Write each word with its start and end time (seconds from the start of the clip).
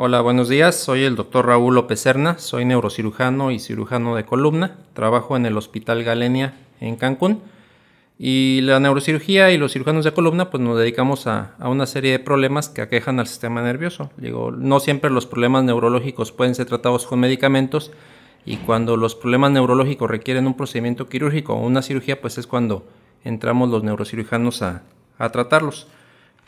Hola, 0.00 0.20
buenos 0.20 0.48
días. 0.48 0.76
Soy 0.76 1.02
el 1.02 1.16
doctor 1.16 1.46
Raúl 1.46 1.74
López 1.74 1.98
Serna, 1.98 2.38
soy 2.38 2.64
neurocirujano 2.64 3.50
y 3.50 3.58
cirujano 3.58 4.14
de 4.14 4.24
columna. 4.24 4.76
Trabajo 4.92 5.36
en 5.36 5.44
el 5.44 5.56
Hospital 5.56 6.04
Galenia 6.04 6.54
en 6.80 6.94
Cancún. 6.94 7.42
Y 8.16 8.60
la 8.60 8.78
neurocirugía 8.78 9.50
y 9.50 9.58
los 9.58 9.72
cirujanos 9.72 10.04
de 10.04 10.12
columna, 10.12 10.50
pues 10.50 10.62
nos 10.62 10.78
dedicamos 10.78 11.26
a, 11.26 11.56
una 11.58 11.84
serie 11.86 12.12
de 12.12 12.20
problemas 12.20 12.68
que 12.68 12.80
aquejan 12.80 13.18
al 13.18 13.26
sistema 13.26 13.60
nervioso. 13.60 14.12
Digo, 14.16 14.52
no 14.52 14.78
siempre 14.78 15.10
los 15.10 15.26
problemas 15.26 15.64
neurológicos 15.64 16.30
pueden 16.30 16.54
ser 16.54 16.66
tratados 16.66 17.04
con 17.04 17.18
medicamentos 17.18 17.90
y 18.46 18.58
cuando 18.58 18.96
los 18.96 19.16
problemas 19.16 19.50
neurológicos 19.50 20.08
requieren 20.08 20.46
un 20.46 20.54
procedimiento 20.54 21.08
quirúrgico 21.08 21.54
o 21.54 21.66
una 21.66 21.82
cirugía, 21.82 22.20
pues 22.20 22.38
es 22.38 22.46
cuando 22.46 22.86
entramos 23.24 23.68
los 23.68 23.82
neurocirujanos 23.82 24.62
a, 24.62 24.84
a 25.18 25.30
tratarlos. 25.30 25.88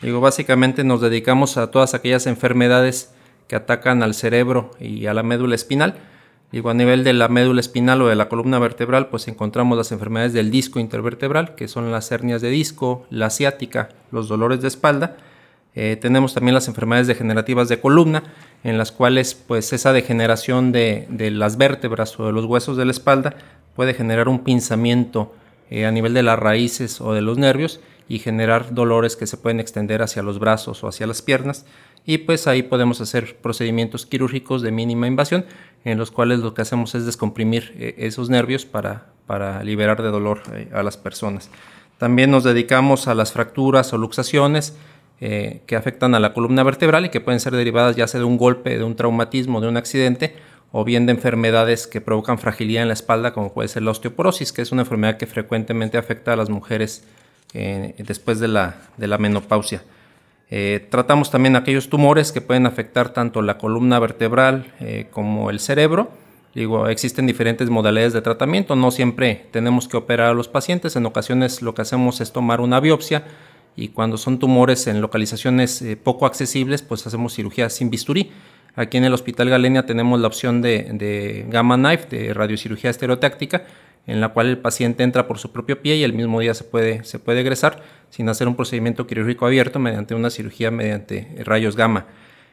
Digo, 0.01 0.21
básicamente 0.21 0.85
nos 0.85 1.01
dedicamos 1.01 1.57
a 1.57 1.73
todas 1.73 1.95
aquellas 1.95 2.29
enfermedades 2.29 3.13
que 3.51 3.57
atacan 3.57 4.05
al 4.05 4.15
cerebro 4.15 4.71
y 4.79 5.07
a 5.07 5.13
la 5.13 5.25
médula 5.25 5.57
espinal. 5.57 5.97
Digo, 6.53 6.71
a 6.71 6.75
nivel 6.75 7.03
de 7.03 7.13
la 7.13 7.27
médula 7.27 7.59
espinal 7.59 8.01
o 8.01 8.07
de 8.07 8.15
la 8.15 8.29
columna 8.29 8.61
vertebral, 8.61 9.09
pues 9.09 9.27
encontramos 9.27 9.77
las 9.77 9.91
enfermedades 9.91 10.33
del 10.33 10.53
disco 10.53 10.79
intervertebral, 10.79 11.57
que 11.57 11.67
son 11.67 11.91
las 11.91 12.13
hernias 12.13 12.43
de 12.43 12.49
disco, 12.49 13.07
la 13.11 13.27
asiática, 13.27 13.89
los 14.13 14.29
dolores 14.29 14.61
de 14.61 14.69
espalda. 14.69 15.17
Eh, 15.75 15.99
tenemos 16.01 16.33
también 16.33 16.55
las 16.55 16.69
enfermedades 16.69 17.09
degenerativas 17.09 17.69
de 17.69 17.81
columna, 17.81 18.23
en 18.63 18.79
las 18.79 18.93
cuales 18.93 19.35
pues 19.35 19.73
esa 19.73 19.93
degeneración 19.93 20.71
de, 20.71 21.09
las 21.33 21.57
vértebras 21.57 22.21
o 22.21 22.27
de 22.27 22.33
los 22.33 22.45
huesos 22.45 22.77
de 22.77 22.85
la 22.85 22.93
espalda 22.93 23.35
puede 23.75 23.95
generar 23.95 24.29
un 24.29 24.45
pinzamiento 24.45 25.35
eh, 25.71 25.87
a 25.87 25.91
nivel 25.91 26.15
de 26.15 26.23
las 26.23 26.39
raíces 26.39 27.01
o 27.01 27.15
de 27.15 27.21
los 27.21 27.37
nervios 27.37 27.81
y 28.09 28.21
generar 28.21 28.75
dolores 28.75 29.17
que 29.17 29.27
se 29.27 29.37
pueden 29.37 29.59
extender 29.59 30.03
hacia 30.03 30.23
los 30.23 30.39
brazos 30.39 30.85
o 30.85 30.89
hacia 30.89 31.09
las 31.09 31.21
piernas 31.21 31.67
y 32.05 32.19
pues 32.19 32.47
ahí 32.47 32.63
podemos 32.63 33.01
hacer 33.01 33.37
procedimientos 33.37 34.07
quirúrgicos 34.07 34.63
de 34.63 34.73
mínima 34.73 35.07
invasión 35.07 35.45
en 35.85 35.99
los 35.99 36.11
cuales 36.11 36.41
lo 36.41 36.55
que 36.55 36.63
hacemos 36.63 36.95
es 36.95 37.07
descomprimir 37.07 37.75
eh, 37.79 37.95
esos 37.99 38.31
nervios 38.31 38.67
para, 38.67 39.07
para 39.27 39.63
liberar 39.63 40.03
de 40.03 40.11
dolor 40.11 40.43
eh, 40.53 40.69
a 40.73 40.83
las 40.83 40.97
personas. 40.97 41.51
También 41.99 42.31
nos 42.31 42.45
dedicamos 42.45 43.09
a 43.09 43.15
las 43.15 43.33
fracturas 43.33 43.93
o 43.93 43.99
luxaciones 43.99 44.77
eh, 45.21 45.61
que 45.67 45.77
afectan 45.77 46.15
a 46.15 46.21
la 46.21 46.33
columna 46.33 46.63
vertebral 46.63 47.07
y 47.07 47.11
que 47.11 47.21
pueden 47.21 47.41
ser 47.41 47.55
derivadas 47.55 47.97
ya 47.97 48.07
sea 48.07 48.21
de 48.21 48.27
un 48.27 48.39
golpe, 48.39 48.79
de 48.79 48.85
un 48.85 48.97
traumatismo, 48.97 49.61
de 49.61 49.69
un 49.69 49.77
accidente 49.77 50.35
o 50.73 50.85
bien 50.85 51.05
de 51.05 51.13
enfermedades 51.13 51.87
que 51.87 52.01
provocan 52.01 52.39
fragilidad 52.39 52.83
en 52.83 52.89
la 52.89 52.95
espalda 52.95 53.33
como 53.33 53.53
puede 53.53 53.69
ser 53.69 53.83
la 53.83 53.91
osteoporosis, 53.91 54.53
que 54.53 54.63
es 54.63 54.73
una 54.73 54.83
enfermedad 54.83 55.17
que 55.17 55.27
frecuentemente 55.27 55.99
afecta 55.99 56.33
a 56.33 56.37
las 56.37 56.49
mujeres 56.49 57.05
después 57.53 58.39
de 58.39 58.47
la, 58.47 58.77
de 58.97 59.09
la 59.09 59.19
menopausia. 59.19 59.83
Eh, 60.51 60.87
tratamos 60.91 61.31
también 61.31 61.55
aquellos 61.55 61.89
tumores 61.89 62.33
que 62.33 62.41
pueden 62.41 62.67
afectar 62.67 63.11
tanto 63.13 63.41
la 63.41 63.57
columna 63.57 63.99
vertebral 64.01 64.73
eh, 64.81 65.07
como 65.11 65.51
el 65.51 65.61
cerebro. 65.61 66.11
Digo, 66.55 66.89
existen 66.89 67.27
diferentes 67.27 67.71
modalidades 67.71 68.13
de 68.13 68.23
tratamiento, 68.23 68.75
no 68.75 68.91
siempre 68.91 69.47
tenemos 69.53 69.87
que 69.87 69.97
operar 69.97 70.31
a 70.31 70.35
los 70.35 70.49
pacientes, 70.49 70.97
en 70.97 71.07
ocasiones 71.07 71.63
lo 71.63 71.75
que 71.75 71.83
hacemos 71.83 72.21
es 72.21 72.33
tomar 72.33 72.61
una 72.61 72.81
biopsia 72.81 73.23
y 73.77 73.89
cuando 73.89 74.19
son 74.19 74.41
tumores 74.41 74.89
en 74.89 75.01
localizaciones 75.01 75.81
eh, 75.83 75.97
poco 75.97 76.27
accesibles, 76.27 76.83
pues 76.83 77.07
hacemos 77.07 77.35
cirugía 77.35 77.71
sin 77.71 77.89
bisturí. 77.89 78.33
Aquí 78.75 78.99
en 78.99 79.05
el 79.05 79.15
Hospital 79.15 79.49
Galenia 79.49 79.87
tenemos 79.87 80.21
la 80.21 80.27
opción 80.27 80.61
de, 80.61 80.91
de 80.93 81.47
Gamma 81.49 81.77
Knife, 81.77 82.07
de 82.09 82.35
radiocirugía 82.35 82.91
estereotáctica, 82.91 83.65
en 84.07 84.21
la 84.21 84.31
cual 84.31 84.49
el 84.49 84.59
paciente 84.59 85.03
entra 85.03 85.27
por 85.27 85.39
su 85.39 85.53
propio 85.53 85.81
pie 85.83 85.97
y 85.97 86.03
el 86.03 86.13
mismo 86.13 86.41
día 86.41 86.55
se 86.55 86.65
puede, 86.65 87.05
se 87.05 87.19
puede 87.19 87.41
egresar 87.41 87.83
sin 88.11 88.29
hacer 88.29 88.49
un 88.49 88.57
procedimiento 88.57 89.07
quirúrgico 89.07 89.47
abierto 89.47 89.79
mediante 89.79 90.15
una 90.15 90.31
cirugía 90.31 90.71
mediante 90.71 91.29
rayos 91.45 91.77
gamma. 91.77 92.07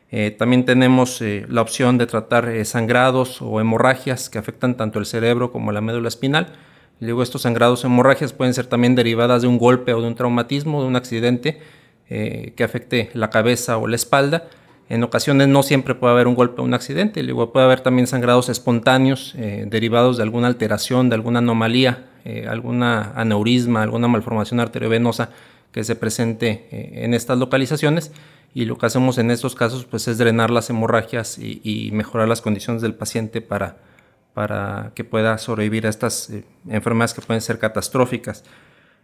Eh, 0.10 0.32
también 0.32 0.64
tenemos 0.64 1.22
eh, 1.22 1.46
la 1.50 1.62
opción 1.62 1.98
de 1.98 2.08
tratar 2.08 2.48
eh, 2.48 2.64
sangrados 2.64 3.42
o 3.42 3.60
hemorragias 3.60 4.30
que 4.30 4.38
afectan 4.38 4.78
tanto 4.78 5.00
el 5.00 5.06
cerebro 5.06 5.52
como 5.52 5.72
la 5.72 5.82
médula 5.82 6.08
espinal. 6.08 6.54
Luego 7.00 7.24
estos 7.24 7.42
sangrados 7.42 7.84
o 7.84 7.88
hemorragias 7.88 8.32
pueden 8.32 8.54
ser 8.54 8.68
también 8.68 8.96
derivadas 8.96 9.42
de 9.42 9.48
un 9.48 9.58
golpe 9.58 9.94
o 9.94 10.02
de 10.02 10.08
un 10.08 10.16
traumatismo, 10.16 10.82
de 10.82 10.88
un 10.88 10.96
accidente 10.96 11.62
que 12.08 12.64
afecte 12.64 13.10
la 13.14 13.30
cabeza 13.30 13.78
o 13.78 13.86
la 13.86 13.98
espalda. 13.98 14.48
En 14.90 15.04
ocasiones 15.04 15.50
no 15.50 15.64
siempre 15.64 15.96
puede 15.96 16.14
haber 16.14 16.28
un 16.28 16.36
golpe 16.36 16.62
o 16.62 16.64
un 16.64 16.74
accidente, 16.74 17.22
luego 17.22 17.52
puede 17.52 17.66
haber 17.66 17.82
también 17.82 18.08
sangrados 18.08 18.48
espontáneos 18.48 19.36
eh, 19.38 19.66
derivados 19.68 20.16
de 20.18 20.24
alguna 20.24 20.48
alteración, 20.48 21.10
de 21.10 21.16
alguna 21.16 21.40
anomalía, 21.40 22.06
eh, 22.24 22.48
alguna 22.48 23.12
aneurisma, 23.16 23.84
alguna 23.84 24.08
malformación 24.08 24.62
arteriovenosa 24.62 25.30
que 25.74 25.84
se 25.84 25.96
presente 25.96 26.68
eh, 26.72 27.04
en 27.04 27.14
estas 27.14 27.38
localizaciones 27.38 28.14
y 28.54 28.64
lo 28.64 28.78
que 28.78 28.86
hacemos 28.86 29.18
en 29.18 29.30
estos 29.30 29.56
casos 29.56 29.84
pues 29.84 30.08
es 30.08 30.18
drenar 30.18 30.52
las 30.52 30.70
hemorragias 30.70 31.38
y, 31.38 31.90
mejorar 31.92 32.30
las 32.30 32.42
condiciones 32.42 32.82
del 32.82 32.96
paciente 32.96 33.42
para, 33.42 33.78
para 34.34 34.94
que 34.96 35.04
pueda 35.04 35.38
sobrevivir 35.38 35.86
a 35.86 35.90
estas 35.90 36.32
enfermedades 36.70 37.14
que 37.14 37.22
pueden 37.22 37.42
ser 37.42 37.60
catastróficas. 37.60 38.46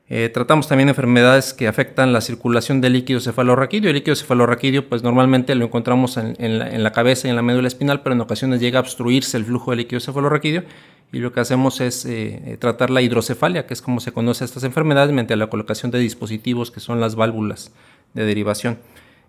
Eh, 0.09 0.29
tratamos 0.29 0.67
también 0.67 0.89
enfermedades 0.89 1.53
que 1.53 1.67
afectan 1.67 2.11
la 2.11 2.19
circulación 2.19 2.81
del 2.81 2.93
líquido 2.93 3.19
cefalorraquídeo. 3.21 3.89
El 3.89 3.95
líquido 3.95 4.15
cefalorraquídeo, 4.15 4.89
pues 4.89 5.01
normalmente 5.01 5.55
lo 5.55 5.65
encontramos 5.65 6.17
en, 6.17 6.83
la, 6.83 6.91
cabeza 6.91 7.27
y 7.27 7.29
en 7.29 7.37
la 7.37 7.41
médula 7.41 7.67
espinal, 7.67 8.01
pero 8.01 8.13
en 8.13 8.21
ocasiones 8.21 8.59
llega 8.59 8.79
a 8.79 8.81
obstruirse 8.81 9.37
el 9.37 9.45
flujo 9.45 9.71
de 9.71 9.77
líquido 9.77 10.01
cefalorraquídeo 10.01 10.63
y 11.11 11.19
lo 11.19 11.31
que 11.31 11.39
hacemos 11.39 11.79
es 11.79 12.05
eh, 12.05 12.41
eh, 12.45 12.57
tratar 12.57 12.89
la 12.89 13.01
hidrocefalia, 13.01 13.65
que 13.65 13.73
es 13.73 13.81
como 13.81 14.01
se 14.01 14.11
conoce 14.11 14.43
estas 14.43 14.63
enfermedades, 14.65 15.11
mediante 15.11 15.35
la 15.37 15.47
colocación 15.47 15.91
de 15.91 15.99
dispositivos 15.99 16.69
que 16.69 16.79
son 16.79 16.99
las 16.99 17.15
válvulas 17.15 17.71
de 18.13 18.25
derivación. 18.25 18.79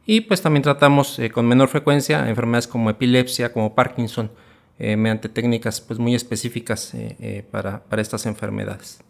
Y 0.06 0.22
pues 0.22 0.42
también 0.42 0.62
tratamos 0.62 1.18
con 1.32 1.46
menor 1.46 1.68
frecuencia 1.68 2.28
enfermedades 2.28 2.66
como 2.66 2.90
epilepsia, 2.90 3.52
como 3.52 3.74
Parkinson, 3.74 4.30
mediante 4.78 5.30
técnicas 5.30 5.80
pues, 5.80 5.98
muy 5.98 6.14
específicas 6.14 6.92
para 7.50 7.80
estas 8.02 8.26
enfermedades. 8.26 9.00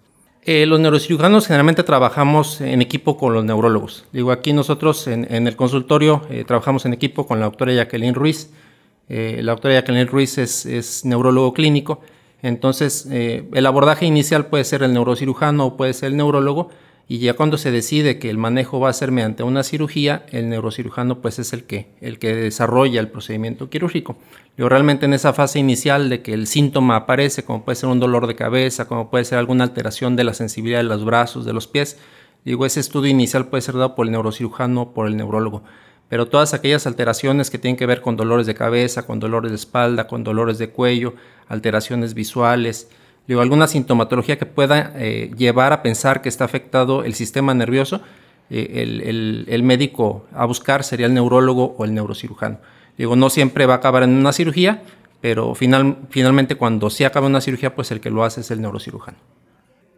Eh, 0.47 0.67
los 0.67 0.79
neurocirujanos 0.79 1.47
generalmente 1.47 1.83
trabajamos 1.85 2.61
en 2.61 2.83
equipo 2.83 3.17
con 3.17 3.33
los 3.33 3.47
neurólogos. 3.47 4.05
Digo, 4.13 4.31
aquí 4.31 4.53
nosotros 4.53 5.07
en, 5.07 5.25
el 5.31 5.57
consultorio 5.57 6.21
eh, 6.29 6.45
trabajamos 6.47 6.85
en 6.85 6.93
equipo 6.93 7.27
con 7.27 7.41
la 7.41 7.47
doctora 7.47 7.73
Jacqueline 7.73 8.15
Ruiz. 8.15 8.51
Eh, 9.09 9.41
la 9.43 9.53
doctora 9.53 9.75
Jacqueline 9.75 10.07
Ruiz 10.07 10.37
es, 10.37 10.67
es 10.67 11.07
neurólogo 11.07 11.55
clínico, 11.55 12.01
entonces 12.43 13.07
el 13.11 13.67
abordaje 13.67 14.05
inicial 14.05 14.47
puede 14.47 14.65
ser 14.65 14.83
el 14.83 14.93
neurocirujano 14.93 15.65
o 15.65 15.77
puede 15.79 15.95
ser 15.95 16.11
el 16.11 16.19
neurólogo 16.19 16.69
y 17.07 17.19
ya 17.19 17.35
cuando 17.35 17.59
se 17.59 17.71
decide 17.71 18.19
que 18.19 18.31
el 18.31 18.39
manejo 18.39 18.81
va 18.81 18.89
a 18.89 18.95
ser 18.95 19.11
mediante 19.11 19.43
una 19.43 19.63
cirugía, 19.63 20.25
el 20.31 20.49
neurocirujano 20.49 21.21
pues 21.21 21.39
es 21.39 21.53
el 21.53 21.65
que, 21.65 21.89
el 22.01 22.19
que 22.19 22.35
desarrolla 22.35 23.01
el 23.01 23.09
procedimiento 23.09 23.69
quirúrgico. 23.69 24.17
Yo 24.57 24.69
realmente 24.71 25.05
en 25.05 25.13
esa 25.13 25.35
fase 25.35 25.59
inicial 25.59 26.09
de 26.09 26.23
que 26.23 26.33
el 26.33 26.47
síntoma 26.47 26.97
aparece, 26.97 27.45
como 27.45 27.65
puede 27.65 27.77
ser 27.77 27.91
un 27.91 28.01
dolor 28.01 28.27
de 28.27 28.37
cabeza, 28.37 28.89
como 28.89 29.11
puede 29.11 29.27
ser 29.27 29.39
alguna 29.39 29.65
alteración 29.65 30.17
de 30.17 30.25
la 30.25 30.33
sensibilidad 30.33 30.79
de 30.79 30.85
los 30.85 31.05
brazos, 31.05 31.45
de 31.45 31.53
los 31.53 31.67
pies, 31.67 31.99
digo, 32.45 32.65
ese 32.65 32.81
estudio 32.81 33.11
inicial 33.11 33.49
puede 33.49 33.61
ser 33.61 33.75
dado 33.75 33.95
por 33.95 34.07
el 34.07 34.13
neurocirujano 34.13 34.83
o 34.83 34.95
por 34.95 35.07
el 35.07 35.17
neurólogo. 35.17 35.63
Pero 36.09 36.29
todas 36.29 36.55
aquellas 36.55 36.87
alteraciones 36.87 37.51
que 37.51 37.59
tienen 37.59 37.77
que 37.77 37.87
ver 37.87 38.01
con 38.01 38.17
dolores 38.17 38.47
de 38.47 38.55
cabeza, 38.55 39.03
con 39.03 39.21
dolores 39.21 39.51
de 39.51 39.57
espalda, 39.57 40.07
con 40.07 40.25
dolores 40.25 40.59
de 40.59 40.71
cuello, 40.71 41.15
alteraciones 41.49 42.15
visuales, 42.15 42.89
alguna 43.29 43.67
sintomatología 43.67 44.39
que 44.39 44.47
pueda 44.47 44.93
eh, 44.97 45.31
llevar 45.37 45.73
a 45.73 45.83
pensar 45.83 46.21
que 46.21 46.29
está 46.29 46.45
afectado 46.45 47.05
el 47.05 47.15
sistema 47.15 47.55
nervioso, 47.55 48.03
eh, 48.51 49.47
el, 49.49 49.63
médico 49.63 50.27
a 50.33 50.45
buscar 50.45 50.85
sería 50.85 51.07
el 51.07 51.15
neurólogo 51.15 51.75
o 51.79 51.85
el 51.85 51.95
neurocirujano. 51.95 52.59
Digo, 52.99 53.17
no 53.17 53.31
siempre 53.31 53.67
va 53.67 53.75
a 53.75 53.77
acabar 53.79 54.03
en 54.03 54.11
una 54.11 54.33
cirugía, 54.33 54.83
pero 55.21 55.55
final, 55.55 55.97
finalmente 56.11 56.57
cuando 56.57 56.91
sí 56.91 57.05
acaba 57.05 57.27
una 57.27 57.41
cirugía, 57.41 57.75
pues 57.75 57.91
el 57.91 58.01
que 58.01 58.11
lo 58.11 58.25
hace 58.25 58.43
es 58.43 58.51
el 58.51 58.61
neurocirujano. 58.61 59.17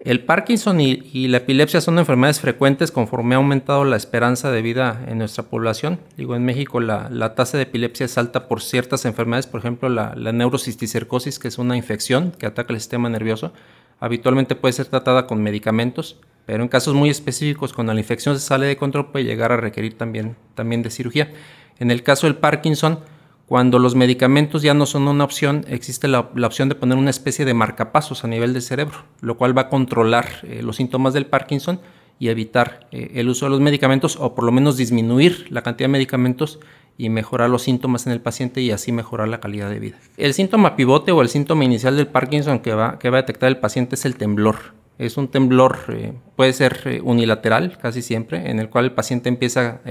El 0.06 0.20
Parkinson 0.20 0.80
y, 0.80 1.26
la 1.26 1.38
epilepsia 1.38 1.80
son 1.80 1.98
enfermedades 1.98 2.38
frecuentes 2.38 2.92
conforme 2.92 3.34
ha 3.34 3.38
aumentado 3.38 3.84
la 3.84 3.96
esperanza 3.96 4.52
de 4.52 4.62
vida 4.62 5.04
en 5.08 5.18
nuestra 5.18 5.42
población. 5.42 5.98
Digo, 6.16 6.36
en 6.36 6.44
México 6.44 6.78
la, 6.78 7.34
tasa 7.34 7.56
de 7.56 7.64
epilepsia 7.64 8.06
es 8.06 8.16
alta 8.16 8.46
por 8.46 8.62
ciertas 8.62 9.04
enfermedades, 9.04 9.48
por 9.48 9.58
ejemplo 9.58 9.88
la, 9.88 10.14
la 10.14 10.30
neurocisticercosis, 10.30 11.40
que 11.40 11.48
es 11.48 11.58
una 11.58 11.76
infección 11.76 12.30
que 12.30 12.46
ataca 12.46 12.72
el 12.72 12.78
sistema 12.78 13.08
nervioso. 13.08 13.52
Habitualmente 13.98 14.54
puede 14.54 14.74
ser 14.74 14.86
tratada 14.86 15.26
con 15.26 15.42
medicamentos, 15.42 16.20
pero 16.46 16.62
en 16.62 16.68
casos 16.68 16.94
muy 16.94 17.10
específicos, 17.10 17.72
cuando 17.72 17.92
la 17.92 17.98
infección 17.98 18.38
se 18.38 18.46
sale 18.46 18.66
de 18.66 18.76
control, 18.76 19.10
puede 19.10 19.24
llegar 19.24 19.50
a 19.50 19.56
requerir 19.56 19.98
también, 19.98 20.36
también 20.54 20.84
de 20.84 20.90
cirugía. 20.90 21.32
En 21.80 21.90
el 21.90 22.04
caso 22.04 22.28
del 22.28 22.36
Parkinson, 22.36 23.00
Cuando 23.46 23.78
los 23.78 23.94
medicamentos 23.94 24.62
ya 24.62 24.74
no 24.74 24.86
son 24.86 25.06
una 25.06 25.22
opción, 25.22 25.64
existe 25.68 26.08
la, 26.08 26.18
opción 26.18 26.68
de 26.68 26.74
poner 26.74 26.98
una 26.98 27.10
especie 27.10 27.44
de 27.44 27.54
marcapasos 27.54 28.24
a 28.24 28.28
nivel 28.28 28.52
del 28.52 28.62
cerebro, 28.62 29.04
lo 29.20 29.36
cual 29.36 29.56
va 29.56 29.62
a 29.62 29.68
controlar 29.68 30.26
eh, 30.42 30.62
los 30.64 30.76
síntomas 30.76 31.14
del 31.14 31.26
Parkinson 31.26 31.80
y 32.18 32.28
evitar 32.28 32.88
eh, 32.90 33.12
el 33.14 33.28
uso 33.28 33.46
de 33.46 33.50
los 33.50 33.60
medicamentos 33.60 34.16
o 34.16 34.34
por 34.34 34.44
lo 34.44 34.50
menos 34.50 34.76
disminuir 34.76 35.46
la 35.50 35.62
cantidad 35.62 35.88
de 35.88 35.92
medicamentos 35.92 36.58
y 36.98 37.08
mejorar 37.08 37.48
los 37.48 37.62
síntomas 37.62 38.06
en 38.08 38.14
el 38.14 38.20
paciente 38.20 38.62
y 38.62 38.72
así 38.72 38.90
mejorar 38.90 39.28
la 39.28 39.38
calidad 39.38 39.70
de 39.70 39.78
vida. 39.78 39.98
El 40.16 40.34
síntoma 40.34 40.74
pivote 40.74 41.12
o 41.12 41.22
el 41.22 41.28
síntoma 41.28 41.62
inicial 41.62 41.96
del 41.96 42.08
Parkinson 42.08 42.58
que 42.58 42.74
va, 42.74 42.98
que 42.98 43.10
va 43.10 43.18
a 43.18 43.22
detectar 43.22 43.48
el 43.48 43.58
paciente 43.58 43.94
es 43.94 44.04
el 44.06 44.16
temblor. 44.16 44.56
Es 44.98 45.18
un 45.18 45.28
temblor, 45.28 45.78
eh, 45.90 46.14
puede 46.34 46.52
ser 46.52 47.00
unilateral 47.04 47.78
casi 47.80 48.02
siempre, 48.02 48.50
en 48.50 48.58
el 48.58 48.70
cual 48.70 48.86
el 48.86 48.92
paciente 48.92 49.28
empieza, 49.28 49.82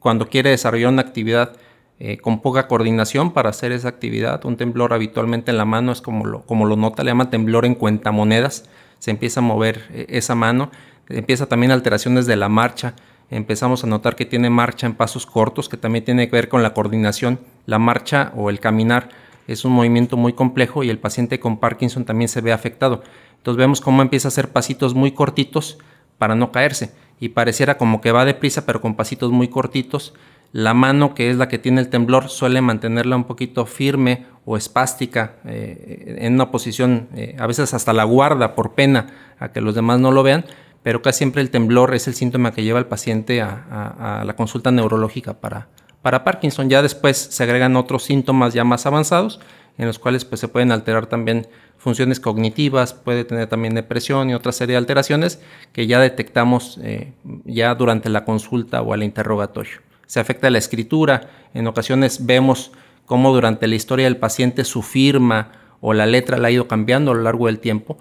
cuando 0.00 0.28
quiere 0.28 0.50
desarrollar 0.50 0.88
una 0.88 1.02
actividad, 1.02 1.52
eh, 2.00 2.18
con 2.18 2.40
poca 2.40 2.68
coordinación 2.68 3.32
para 3.32 3.50
hacer 3.50 3.72
esa 3.72 3.88
actividad. 3.88 4.44
Un 4.44 4.56
temblor 4.56 4.92
habitualmente 4.92 5.50
en 5.50 5.56
la 5.58 5.64
mano 5.64 5.90
es 5.90 6.00
como 6.00 6.26
lo, 6.26 6.42
como 6.42 6.64
lo 6.64 6.76
nota, 6.76 7.02
le 7.02 7.10
llama 7.10 7.30
temblor 7.30 7.64
en 7.66 7.74
cuentamonedas. 7.74 8.68
Se 9.00 9.10
empieza 9.10 9.40
a 9.40 9.42
mover 9.42 9.88
eh, 9.92 10.06
esa 10.10 10.34
mano. 10.34 10.70
Empieza 11.08 11.46
también 11.46 11.72
alteraciones 11.72 12.26
de 12.26 12.36
la 12.36 12.48
marcha. 12.48 12.94
Empezamos 13.30 13.82
a 13.82 13.88
notar 13.88 14.14
que 14.14 14.26
tiene 14.26 14.48
marcha 14.48 14.86
en 14.86 14.94
pasos 14.94 15.26
cortos, 15.26 15.68
que 15.68 15.76
también 15.76 16.04
tiene 16.04 16.26
que 16.28 16.36
ver 16.36 16.48
con 16.48 16.62
la 16.62 16.72
coordinación. 16.72 17.40
La 17.66 17.78
marcha 17.78 18.32
o 18.36 18.48
el 18.48 18.60
caminar 18.60 19.08
es 19.48 19.64
un 19.64 19.72
movimiento 19.72 20.16
muy 20.16 20.34
complejo 20.34 20.84
y 20.84 20.90
el 20.90 20.98
paciente 20.98 21.40
con 21.40 21.58
Parkinson 21.58 22.04
también 22.04 22.28
se 22.28 22.40
ve 22.40 22.52
afectado. 22.52 23.02
Entonces 23.38 23.58
vemos 23.58 23.80
cómo 23.80 24.02
empieza 24.02 24.28
a 24.28 24.30
hacer 24.30 24.50
pasitos 24.50 24.94
muy 24.94 25.12
cortitos 25.12 25.78
para 26.18 26.34
no 26.34 26.52
caerse 26.52 26.92
y 27.18 27.30
pareciera 27.30 27.76
como 27.78 28.00
que 28.00 28.12
va 28.12 28.24
deprisa 28.24 28.66
pero 28.66 28.80
con 28.80 28.94
pasitos 28.94 29.32
muy 29.32 29.48
cortitos 29.48 30.14
la 30.52 30.74
mano, 30.74 31.14
que 31.14 31.30
es 31.30 31.36
la 31.36 31.48
que 31.48 31.58
tiene 31.58 31.80
el 31.80 31.88
temblor, 31.88 32.28
suele 32.28 32.60
mantenerla 32.60 33.16
un 33.16 33.24
poquito 33.24 33.66
firme 33.66 34.26
o 34.44 34.56
espástica, 34.56 35.36
eh, 35.44 36.16
en 36.20 36.34
una 36.34 36.50
posición, 36.50 37.08
eh, 37.14 37.36
a 37.38 37.46
veces 37.46 37.74
hasta 37.74 37.92
la 37.92 38.04
guarda 38.04 38.54
por 38.54 38.72
pena 38.72 39.34
a 39.38 39.52
que 39.52 39.60
los 39.60 39.74
demás 39.74 40.00
no 40.00 40.10
lo 40.10 40.22
vean, 40.22 40.46
pero 40.82 41.02
casi 41.02 41.18
siempre 41.18 41.42
el 41.42 41.50
temblor 41.50 41.94
es 41.94 42.08
el 42.08 42.14
síntoma 42.14 42.52
que 42.52 42.64
lleva 42.64 42.78
al 42.78 42.86
paciente 42.86 43.42
a, 43.42 44.22
la 44.24 44.36
consulta 44.36 44.70
neurológica 44.70 45.34
para, 45.34 45.68
para 46.00 46.24
Parkinson. 46.24 46.70
Ya 46.70 46.80
después 46.80 47.18
se 47.18 47.42
agregan 47.42 47.76
otros 47.76 48.04
síntomas 48.04 48.54
ya 48.54 48.64
más 48.64 48.86
avanzados, 48.86 49.40
en 49.76 49.86
los 49.86 49.98
cuales 49.98 50.24
pues, 50.24 50.40
se 50.40 50.48
pueden 50.48 50.72
alterar 50.72 51.06
también 51.06 51.46
funciones 51.76 52.20
cognitivas, 52.20 52.94
puede 52.94 53.24
tener 53.24 53.48
también 53.48 53.74
depresión 53.74 54.30
y 54.30 54.34
otra 54.34 54.52
serie 54.52 54.72
de 54.72 54.78
alteraciones 54.78 55.40
que 55.72 55.86
ya 55.86 56.00
detectamos 56.00 56.78
eh, 56.82 57.12
ya 57.44 57.74
durante 57.74 58.08
la 58.08 58.24
consulta 58.24 58.80
o 58.80 58.94
el 58.94 59.02
interrogatorio 59.02 59.87
se 60.08 60.18
afecta 60.18 60.50
la 60.50 60.58
escritura. 60.58 61.30
En 61.54 61.68
ocasiones 61.68 62.26
vemos 62.26 62.72
cómo 63.06 63.32
durante 63.32 63.68
la 63.68 63.76
historia 63.76 64.06
del 64.06 64.16
paciente 64.16 64.64
su 64.64 64.82
firma 64.82 65.52
o 65.80 65.92
la 65.92 66.06
letra 66.06 66.38
la 66.38 66.48
ha 66.48 66.50
ido 66.50 66.66
cambiando 66.66 67.12
a 67.12 67.14
lo 67.14 67.22
largo 67.22 67.46
del 67.46 67.60
tiempo. 67.60 67.98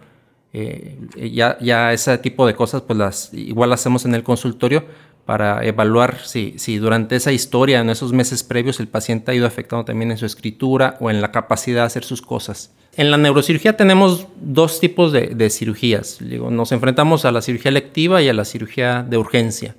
Eh, 0.54 0.98
ya, 1.34 1.58
ya 1.60 1.94
ese 1.94 2.18
tipo 2.18 2.48
de 2.48 2.56
cosas 2.56 2.82
pues 2.82 2.98
las 2.98 3.34
igual 3.34 3.70
las 3.70 3.82
hacemos 3.82 4.06
en 4.06 4.16
el 4.16 4.24
consultorio 4.24 4.86
para 5.26 5.66
evaluar 5.66 6.20
si, 6.24 6.54
si, 6.58 6.78
durante 6.78 7.18
esa 7.18 7.34
historia, 7.34 7.82
en 7.82 7.90
esos 7.90 8.14
meses 8.14 8.44
previos, 8.44 8.80
el 8.80 8.88
paciente 8.88 9.30
ha 9.30 9.36
ido 9.36 9.46
afectando 9.46 9.84
también 9.84 10.10
en 10.10 10.18
su 10.18 10.26
escritura 10.26 10.96
o 11.02 11.12
en 11.12 11.20
la 11.22 11.34
capacidad 11.34 11.82
de 11.82 11.88
hacer 11.88 12.06
sus 12.06 12.22
cosas. 12.22 12.74
En 12.96 13.12
la 13.12 13.18
neurocirugía 13.18 13.76
tenemos 13.76 14.28
dos 14.40 14.80
tipos 14.80 15.12
de, 15.12 15.28
de 15.36 15.50
cirugías. 15.50 16.20
Digo, 16.22 16.50
nos 16.50 16.72
enfrentamos 16.72 17.26
a 17.26 17.34
la 17.34 17.42
cirugía 17.42 17.70
electiva 17.70 18.22
y 18.22 18.30
a 18.30 18.34
la 18.34 18.46
cirugía 18.46 19.04
de 19.04 19.18
urgencia. 19.18 19.76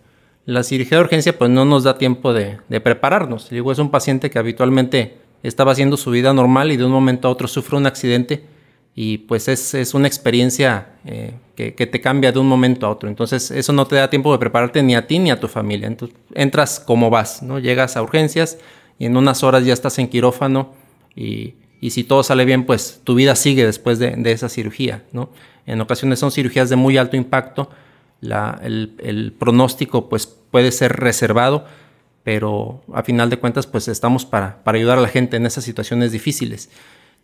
La 0.49 0.63
cirugía 0.63 0.97
de 0.97 1.05
urgencia 1.05 1.37
pues 1.37 1.51
no 1.51 1.67
nos 1.67 1.85
da 1.85 1.99
tiempo 1.99 2.33
de, 2.33 2.57
prepararnos. 2.81 3.51
Digo, 3.51 3.71
es 3.71 3.79
un 3.79 3.91
paciente 3.91 4.31
que 4.31 4.39
habitualmente 4.39 5.19
estaba 5.43 5.73
haciendo 5.73 5.99
su 5.99 6.11
vida 6.11 6.33
normal 6.33 6.73
y 6.73 6.79
de 6.79 6.87
un 6.87 6.91
momento 6.91 7.29
a 7.29 7.31
otro 7.31 7.47
sufre 7.49 7.77
un 7.77 7.85
accidente 7.85 8.45
y 8.95 9.19
pues 9.19 9.47
es, 9.47 9.93
una 9.93 10.07
experiencia 10.09 10.95
eh, 11.05 11.35
que, 11.55 11.87
te 11.87 12.01
cambia 12.01 12.33
de 12.33 12.39
un 12.39 12.47
momento 12.49 12.87
a 12.87 12.91
otro. 12.91 13.11
Entonces 13.11 13.51
eso 13.51 13.75
no 13.75 13.87
te 13.87 13.97
da 13.97 14.09
tiempo 14.09 14.33
de 14.33 14.39
prepararte 14.39 14.83
ni 14.83 14.95
a 14.97 15.07
ti 15.07 15.19
ni 15.19 15.31
a 15.31 15.39
tu 15.39 15.49
familia. 15.49 15.87
Entonces 15.87 16.17
entras 16.35 16.81
como 16.81 17.11
vas, 17.11 17.43
¿no? 17.43 17.59
Llegas 17.59 17.99
a 17.99 18.03
urgencias 18.03 18.57
y 18.99 19.05
en 19.05 19.19
unas 19.19 19.45
horas 19.45 19.67
ya 19.67 19.75
estás 19.75 19.99
en 19.99 20.09
quirófano 20.09 20.73
y, 21.15 21.57
si 21.91 22.05
todo 22.05 22.23
sale 22.23 22.47
bien 22.47 22.65
pues 22.65 23.03
tu 23.05 23.15
vida 23.15 23.37
sigue 23.37 23.67
después 23.67 23.99
de, 23.99 24.13
de 24.13 24.33
esa 24.33 24.49
cirugía, 24.49 25.05
¿no? 25.13 25.29
En 25.67 25.79
ocasiones 25.83 26.19
son 26.19 26.31
cirugías 26.33 26.71
de 26.71 26.77
muy 26.77 26.97
alto 26.97 27.19
impacto 27.19 27.69
el, 28.23 29.35
pronóstico 29.39 30.09
pues, 30.09 30.27
puede 30.27 30.73
ser 30.73 30.93
reservado, 30.95 31.65
pero 32.25 32.83
a 32.93 33.03
final 33.03 33.31
de 33.31 33.39
cuentas 33.39 33.67
pues, 33.67 33.89
estamos 33.89 34.27
para, 34.27 34.61
ayudar 34.65 34.99
a 34.99 35.03
la 35.03 35.09
gente 35.09 35.37
en 35.37 35.47
esas 35.47 35.65
situaciones 35.65 36.13
difíciles. 36.13 36.71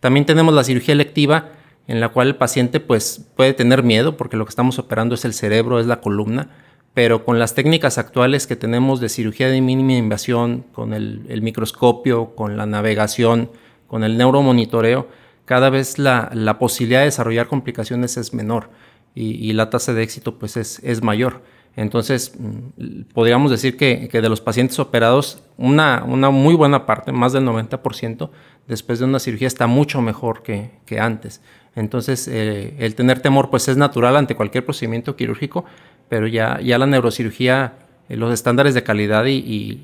También 0.00 0.26
tenemos 0.26 0.54
la 0.54 0.64
cirugía 0.64 0.92
electiva, 0.92 1.50
en 1.86 2.00
la 2.00 2.08
cual 2.08 2.28
el 2.28 2.36
paciente 2.36 2.80
pues, 2.80 3.26
puede 3.36 3.52
tener 3.52 3.82
miedo, 3.82 4.16
porque 4.16 4.36
lo 4.36 4.44
que 4.44 4.50
estamos 4.50 4.78
operando 4.78 5.14
es 5.14 5.24
el 5.24 5.34
cerebro, 5.34 5.80
es 5.80 5.86
la 5.86 6.00
columna, 6.00 6.50
pero 6.94 7.24
con 7.24 7.38
las 7.38 7.54
técnicas 7.54 7.98
actuales 7.98 8.46
que 8.46 8.56
tenemos 8.56 9.00
de 9.00 9.08
cirugía 9.08 9.48
de 9.48 9.60
mínima 9.60 9.94
invasión, 9.94 10.64
con 10.72 10.94
el, 10.94 11.42
microscopio, 11.42 12.34
con 12.36 12.56
la 12.56 12.66
navegación, 12.66 13.50
con 13.88 14.04
el 14.04 14.16
neuromonitoreo, 14.16 15.08
cada 15.44 15.68
vez 15.68 15.98
la, 15.98 16.30
la 16.32 16.58
posibilidad 16.58 17.00
de 17.00 17.06
desarrollar 17.06 17.48
complicaciones 17.48 18.16
es 18.16 18.32
menor 18.32 18.70
y, 19.14 19.52
la 19.52 19.70
tasa 19.70 19.94
de 19.94 20.02
éxito 20.02 20.38
pues 20.38 20.56
es, 20.56 20.80
es 20.82 21.02
mayor. 21.02 21.42
Entonces, 21.76 22.32
mm, 22.38 23.12
podríamos 23.12 23.50
decir 23.50 23.76
que, 23.76 24.08
que, 24.08 24.20
de 24.20 24.28
los 24.28 24.40
pacientes 24.40 24.78
operados, 24.78 25.42
una, 25.56 26.04
una 26.04 26.30
muy 26.30 26.54
buena 26.54 26.86
parte, 26.86 27.12
más 27.12 27.32
del 27.32 27.44
90%, 27.44 28.30
después 28.66 28.98
de 28.98 29.04
una 29.04 29.18
cirugía 29.18 29.46
está 29.46 29.66
mucho 29.66 30.00
mejor 30.00 30.42
que, 30.42 30.70
que 30.86 31.00
antes. 31.00 31.40
Entonces, 31.76 32.28
eh, 32.28 32.74
el 32.78 32.94
tener 32.94 33.20
temor 33.20 33.50
pues 33.50 33.68
es 33.68 33.76
natural 33.76 34.16
ante 34.16 34.36
cualquier 34.36 34.64
procedimiento 34.64 35.16
quirúrgico, 35.16 35.64
pero 36.08 36.26
ya, 36.26 36.60
ya 36.60 36.78
la 36.78 36.86
neurocirugía, 36.86 37.74
eh, 38.08 38.16
los 38.16 38.32
estándares 38.32 38.74
de 38.74 38.82
calidad 38.82 39.26
y, 39.26 39.38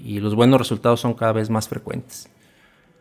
y 0.05 0.21
los 0.21 0.35
buenos 0.35 0.61
resultados 0.61 1.01
son 1.01 1.15
cada 1.15 1.33
vez 1.33 1.51
más 1.51 1.69
frecuentes. 1.69 2.29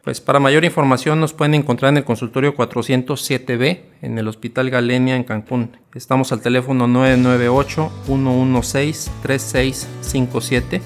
Pues 0.10 0.22
para 0.22 0.40
mayor 0.40 0.66
información 0.66 1.20
nos 1.20 1.34
pueden 1.34 1.54
encontrar 1.54 1.90
en 1.90 1.98
el 1.98 2.04
consultorio 2.04 2.56
407B 2.56 3.82
en 4.02 4.18
el 4.18 4.28
Hospital 4.28 4.72
Galenia 4.72 5.16
en 5.16 5.24
Cancún. 5.24 5.78
Estamos 5.94 6.32
al 6.32 6.42
teléfono 6.42 6.88
998-116-3657. 8.08 10.82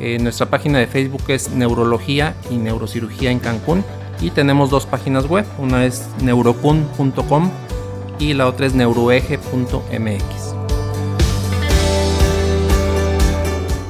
Eh, 0.00 0.16
nuestra 0.22 0.48
página 0.48 0.78
de 0.78 0.86
Facebook 0.86 1.24
es 1.28 1.50
Neurología 1.50 2.34
y 2.50 2.56
Neurocirugía 2.56 3.30
en 3.30 3.40
Cancún 3.40 3.84
y 4.22 4.30
tenemos 4.30 4.70
dos 4.70 4.86
páginas 4.86 5.26
web. 5.26 5.44
Una 5.58 5.84
es 5.84 6.08
neurocun.com 6.22 7.50
y 8.18 8.32
la 8.32 8.46
otra 8.46 8.64
es 8.64 8.72
neuroeje.mx. 8.72 10.54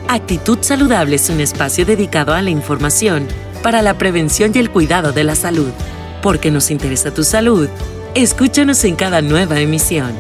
Actitud 0.09 0.59
Saludable 0.61 1.15
es 1.15 1.31
un 1.31 1.41
espacio 1.41 1.87
dedicado 1.87 2.35
a 2.35 2.43
la 2.43 2.51
información 2.51 3.29
para 3.63 3.83
la 3.83 3.97
prevención 3.97 4.53
y 4.55 4.59
el 4.59 4.71
cuidado 4.71 5.13
de 5.13 5.25
la 5.25 5.35
salud. 5.35 5.71
Porque 6.23 6.51
nos 6.51 6.71
interesa 6.71 7.13
tu 7.13 7.25
salud, 7.25 7.69
escúchanos 8.15 8.85
en 8.85 8.97
cada 8.97 9.23
nueva 9.23 9.61
emisión. 9.61 10.13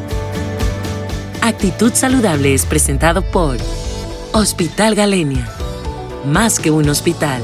Actitud 1.43 1.93
Saludable 1.93 2.55
es 2.55 2.65
presentado 2.67 3.23
por 3.23 3.57
Hospital 4.33 4.95
Galenia. 4.95 5.49
Más 6.25 6.61
que 6.61 6.71
un 6.71 6.89
hospital. 6.89 7.43